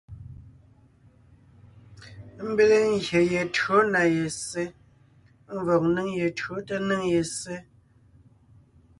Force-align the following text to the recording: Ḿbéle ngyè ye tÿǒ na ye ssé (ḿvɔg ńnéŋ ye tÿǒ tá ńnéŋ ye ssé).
Ḿbéle 2.49 2.77
ngyè 2.91 3.21
ye 3.31 3.41
tÿǒ 3.55 3.77
na 3.91 4.01
ye 4.15 4.25
ssé 4.35 4.63
(ḿvɔg 5.59 5.83
ńnéŋ 5.89 6.07
ye 6.19 6.27
tÿǒ 6.37 6.55
tá 6.67 6.75
ńnéŋ 6.81 7.01
ye 7.13 7.21
ssé). 7.29 7.55